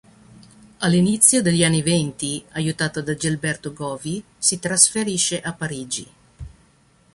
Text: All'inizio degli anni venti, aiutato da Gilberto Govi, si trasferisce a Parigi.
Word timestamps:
All'inizio 0.79 1.43
degli 1.43 1.63
anni 1.63 1.83
venti, 1.83 2.43
aiutato 2.53 3.03
da 3.03 3.13
Gilberto 3.13 3.71
Govi, 3.71 4.23
si 4.35 4.57
trasferisce 4.57 5.39
a 5.39 5.53
Parigi. 5.53 6.07